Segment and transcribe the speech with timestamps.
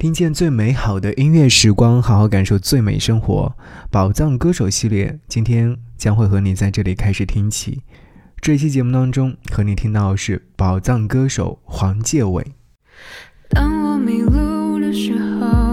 [0.00, 3.54] 听见最美好的音乐时光，好好感受最美生活。
[3.90, 7.82] 宝藏歌手系列，今天将会和你在这里开始听起。
[8.40, 12.54] 这期节目当中，和你听到的是宝藏歌手黄玠伟。
[13.50, 15.69] 当我迷路的时候，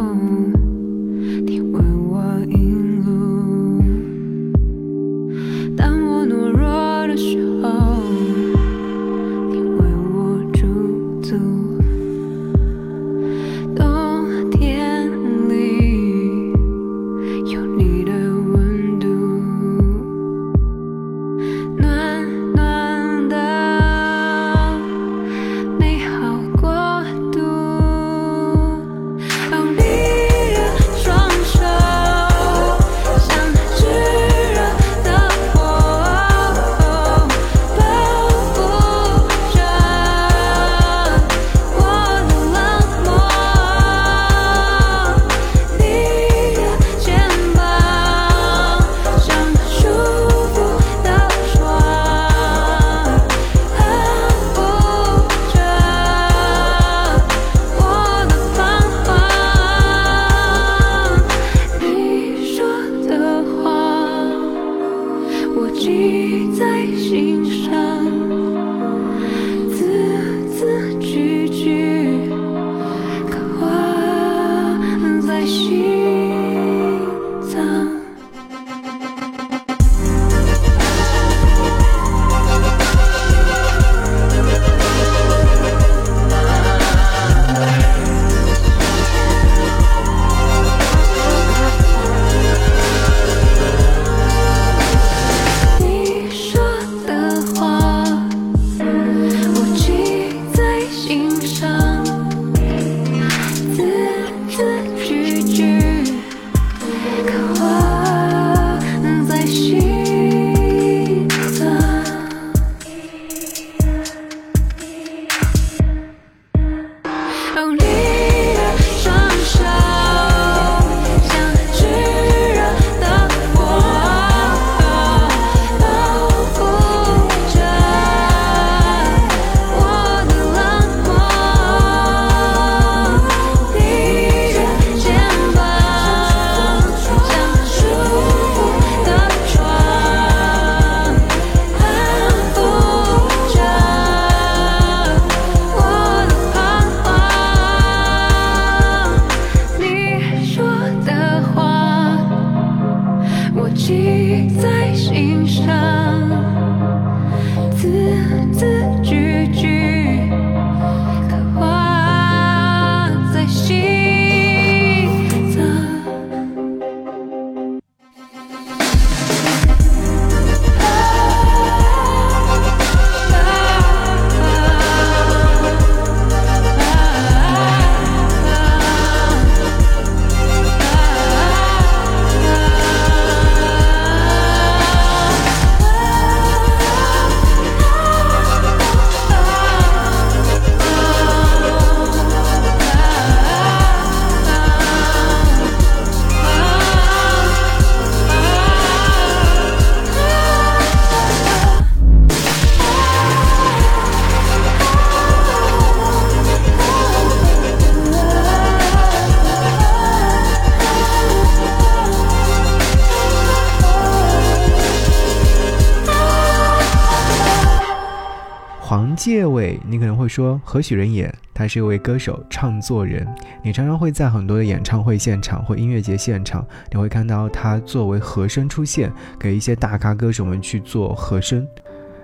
[219.27, 221.29] 谢伟，你可能会说何许人也？
[221.53, 223.27] 他是一位歌手、唱作人。
[223.61, 231.67] 你常常会在很多的演唱会现场或音乐节现场，你会看到他作为和声出现，给一些大咖歌手们去做和声。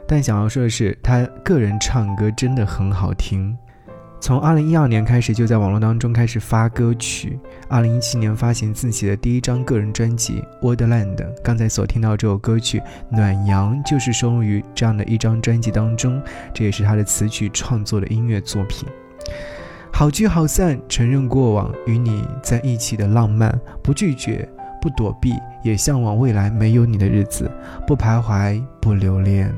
[0.07, 3.53] 但想要说的是，他个人唱歌真的很好听。
[4.23, 7.37] 从二零一二年开始，就在网络当中开始发歌曲。
[7.67, 11.17] 二零一七年发行自己的第一张个人专辑《Wonderland》。
[11.43, 16.21] 刚才所听到这首歌曲《暖阳》，就是收录于这样的一张专辑当中。
[16.53, 18.87] 这也是他的词曲创作的音乐作品。
[19.91, 23.53] 好聚好散，承认过往与你在一起的浪漫，
[23.83, 24.47] 不拒绝，
[24.81, 25.33] 不躲避，
[25.65, 27.51] 也向往未来没有你的日子，
[27.85, 29.53] 不徘徊，不留恋。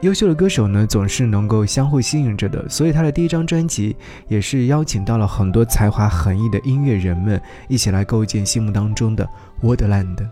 [0.00, 3.94] 优秀的歌手呢，总是能够相互吸引着的，所以他的第一张专辑
[4.28, 9.28] 也是邀请到了很多才华横溢的音乐人们，一起来构建心目当中的
[9.62, 10.26] Wordland。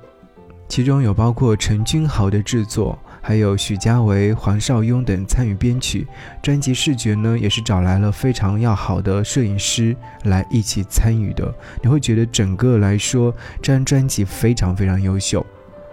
[0.68, 6.06] 其中有包括陈君豪的制作，还有许家维、黄少雍等参与编曲。
[6.42, 9.94] 专辑视觉呢，也是找来了非常要好的摄影师
[10.24, 11.54] 来一起参与的。
[11.82, 15.44] 你会觉得整个来说，这张专辑非常非常优秀。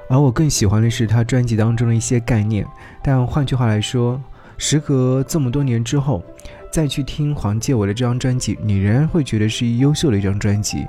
[0.07, 2.65] 而我更喜欢的是他专辑当中的一些概念。
[3.03, 4.21] 但换句话来说，
[4.57, 6.23] 时隔这么多年之后，
[6.71, 10.85] 再去听黄介伟的这张专辑，你仍然会觉得是优秀的一张专辑。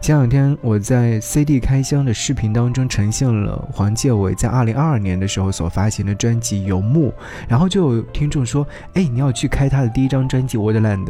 [0.00, 7.08] 前两天我在 CD 开箱的视频当中呈现了黄介伟在2022年的时候所发行的专辑《游牧》，
[7.48, 8.64] 然后就有听众说
[8.94, 11.04] ：“哎，你要去开他的第一张专辑《Wonderland》。”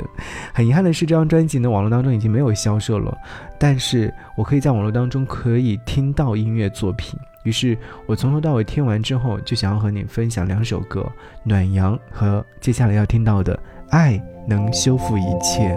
[0.54, 3.14] 很遗憾的是，这张专辑呢，网络当中已经没有销售了。
[3.58, 7.20] 但是我可以在网络当中可以听到音乐作品。
[7.48, 7.74] 于是
[8.04, 11.00] 我从头到尾听完之后，就想要和你分享两首歌，
[11.44, 13.56] 《暖阳》和接下来要听到的
[13.88, 15.74] 《爱能修复一切》。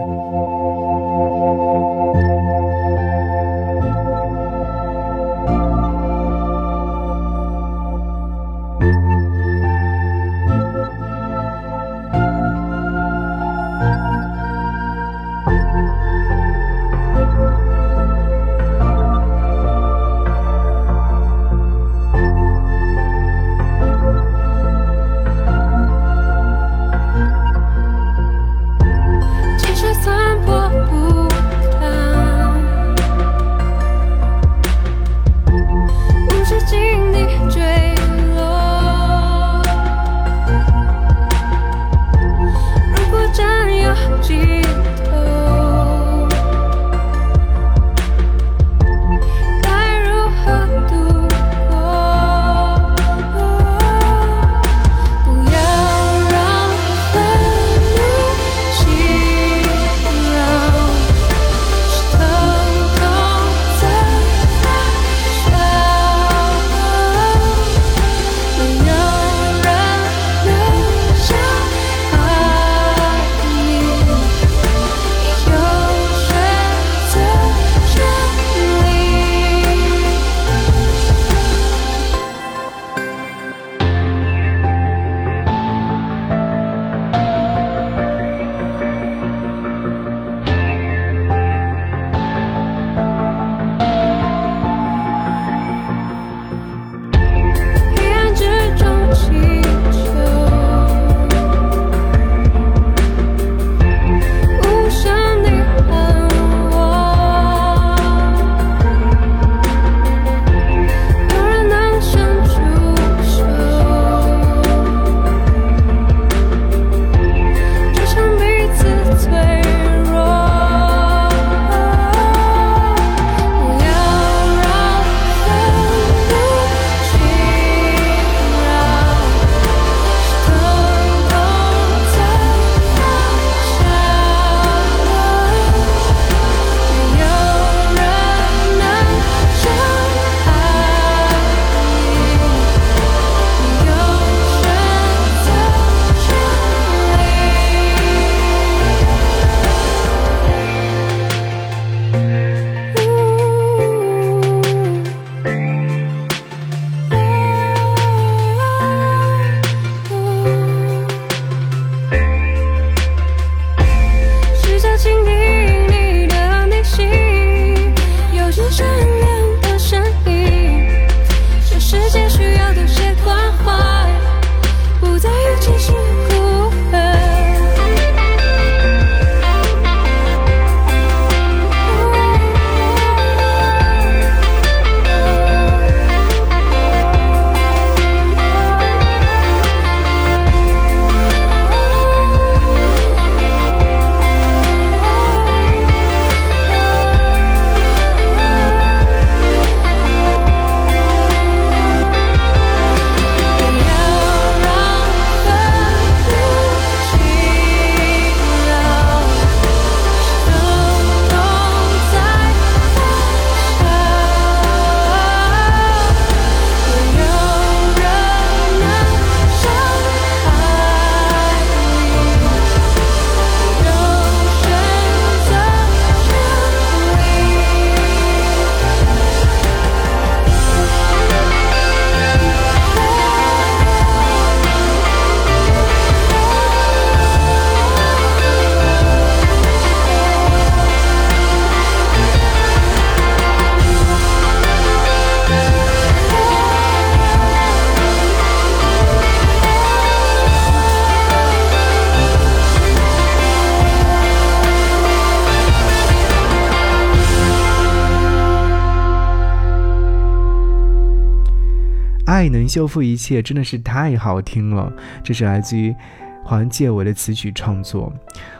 [262.41, 264.91] 爱能修复一切，真的是太好听了。
[265.23, 265.95] 这是来自于
[266.43, 268.11] 黄介伟的词曲创作。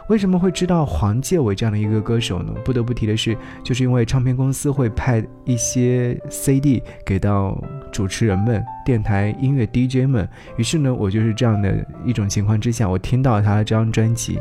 [0.08, 2.52] 为什么会知道黄介伟这样的一个歌手呢？
[2.64, 7.60] 不得不提的是，就是因为唱片公司会派一些 CD 给到
[7.90, 10.28] 主持人们、电台音乐 DJ 们。
[10.56, 14.38] 于是呢，我就是这样的一种情况之下，我听到他的这张专辑，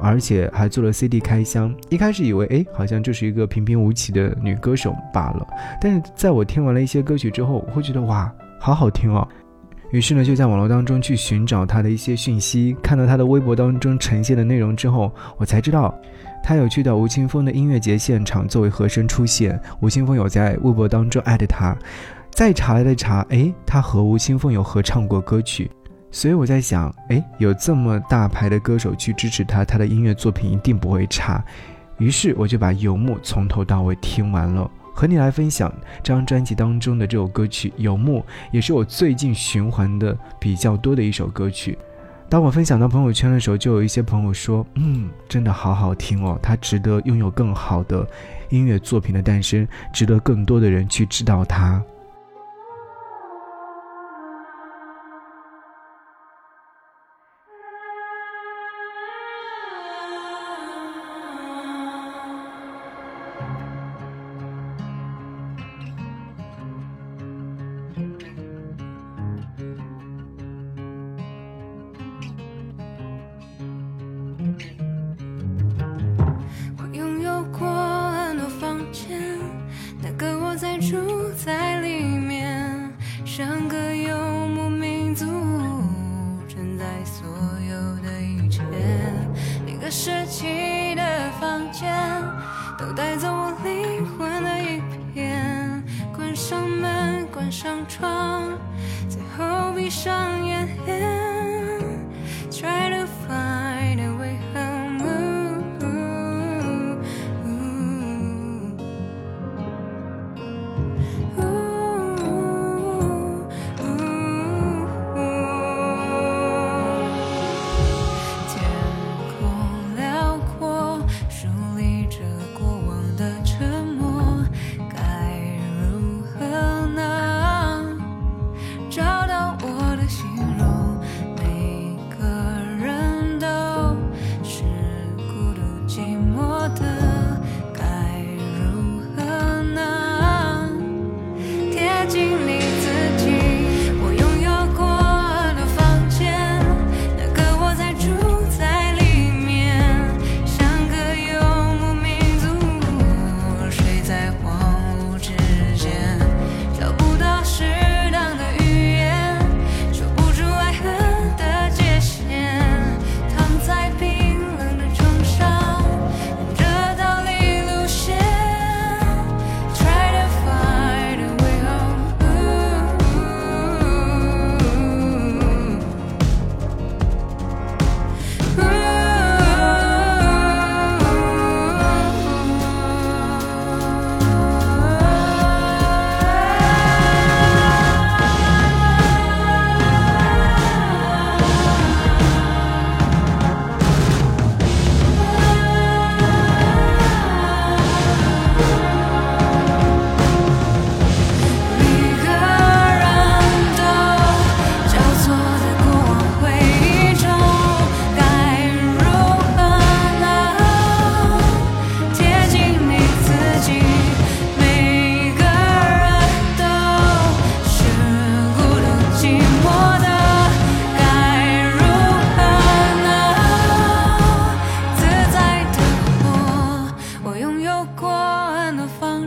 [0.00, 1.72] 而且还做了 CD 开箱。
[1.90, 5.46] 一开始以为，哎，好像就是一个平平无奇的女歌手罢了。
[5.80, 9.26] 但是在我听完了一些歌曲之后，我会觉得，哇，好好听哦。
[9.90, 15.92] 于是呢，就在网络当中去寻找他的一些讯息，看到他的微博当中呈现的内容之后，我才知道，
[16.44, 19.60] 他有去到吴青峰的音乐节现场作为和声出现。
[19.80, 21.76] 吴青峰有在微博当中艾特他，
[22.30, 25.68] 再查了再查，哎，他和吴青峰有合唱过歌曲，
[26.12, 31.42] 所以我在想，哎，有这么大牌的歌手去支持他，他的音乐作品一定不会差。
[31.98, 34.70] 于是我就把《游牧》从头到尾听完了。
[34.94, 38.20] 和你来分享这张专辑当中的这首歌曲《游牧》，
[38.50, 41.78] 也是我最近循环的比较多的一首歌曲。
[42.28, 48.06] 当我分享到朋友圈的时候，就有一些朋友说：“嗯，真的好好听哦，它值得拥有更好的
[48.50, 51.82] 音乐作品的诞生，值得更多的人去知道它。”《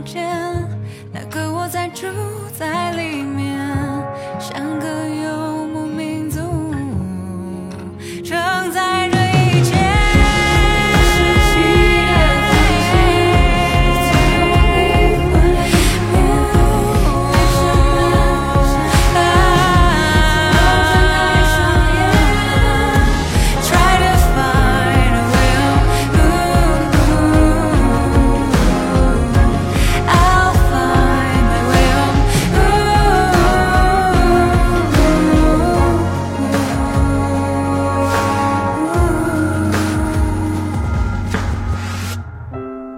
[0.04, 0.28] 间
[1.12, 2.06] 那个我在住
[2.56, 2.92] 在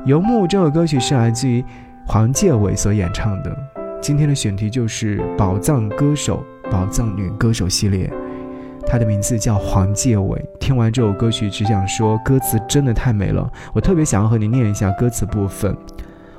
[0.06, 1.64] 游牧》这首歌曲是来自于
[2.06, 3.52] 黄介伟所演唱的。
[4.00, 8.08] 今天的选题就是宝藏歌手、宝藏女歌手系列。
[8.86, 10.40] 她的名字叫黄介伟。
[10.60, 13.50] 听完这首歌曲，只想说歌词真的太美了。
[13.74, 15.76] 我特别想要和你念一下歌词部分。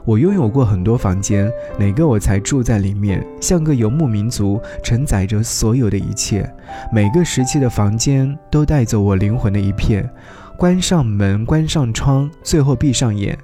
[0.05, 3.21] 我拥有过很多房间，哪个我才住在里面？
[3.41, 6.49] 像个游牧民族，承载着所有的一切。
[6.89, 10.09] 每个时期的房间都带走我灵魂的一片。
[10.55, 13.37] 关上门，关上窗，最后闭上眼。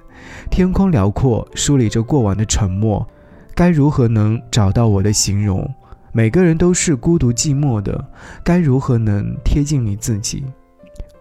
[0.50, 3.06] 天空辽阔，梳理着过往的沉默。
[3.54, 5.68] 该如何能找到我的形容？
[6.12, 8.04] 每个人都是孤独寂寞的，
[8.42, 10.44] 该如何能贴近你自己？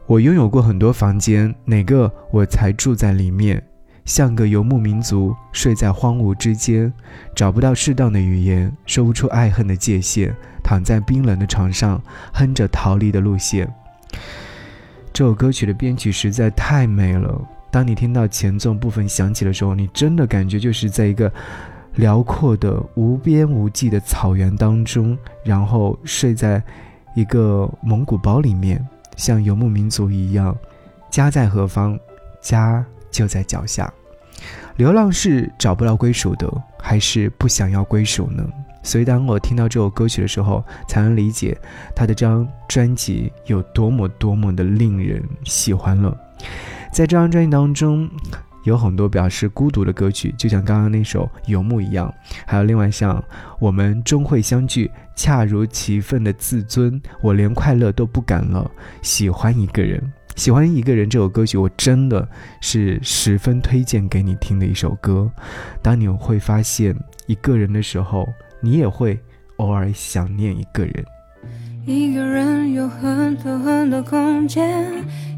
[0.05, 3.63] 我拥有过很多房间，哪个我才住在里面？
[4.05, 6.91] 像个游牧民族，睡在荒芜之间，
[7.33, 12.01] 找不到适当的语言，说不出爱恨的界限，躺在冰冷的床上，
[12.33, 13.73] 哼着逃离的路线。
[15.13, 17.41] 这首歌曲的编曲实在太美了。
[17.73, 21.29] 当你听到前奏部分响起的时候，你真的感觉就是在一个
[21.95, 26.63] 辽阔的无边无际的草原当中，然后睡在
[27.15, 28.79] 一个蒙古包里面，
[29.15, 30.55] 像游牧民族一样。
[31.09, 31.99] 家在何方？
[32.39, 32.85] 家。
[33.13, 33.93] 就在脚下，
[34.75, 38.43] 流浪是找不到归属的，还是不想要归属呢？
[38.81, 41.55] 所以当我听到这首歌曲的时候，才能理解
[41.95, 46.17] 他的这张专辑有多么多么的令人喜欢了。
[46.93, 48.07] 在这张专辑当中，
[48.65, 52.13] 有很多表示孤独的歌曲，就像刚刚那首《游牧》一样，
[52.45, 53.19] 还有另外像
[53.59, 54.85] 《我们终会相聚》，
[55.15, 58.69] 恰如其分的自尊，我连快乐都不敢了，
[59.01, 59.99] 喜欢一个人。
[60.35, 62.27] 喜欢一个人这首歌曲，我真的
[62.61, 65.31] 是十分推荐给你听的一首歌。
[65.81, 66.95] 当你会发现
[67.25, 68.31] 一个人的时候，
[68.61, 69.19] 你也会
[69.57, 71.03] 偶尔想念一个人。
[71.85, 74.85] 一个人有很多很多空间，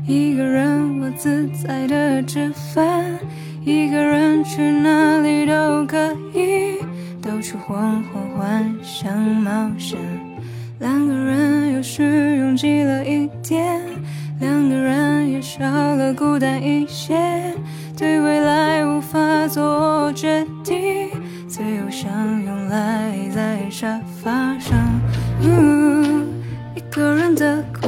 [0.06, 3.04] 一个人我自在的吃饭，
[3.64, 6.78] 一个人去哪里都可以，
[7.20, 9.98] 到处晃晃幻想冒险。
[10.80, 13.82] 两个人有时拥挤了一点。
[14.42, 17.18] 两个人也少了孤单一些，
[17.98, 21.10] 对未来无法做决定，
[21.48, 24.78] 最后相拥赖在沙发上，
[27.36, 27.85] 个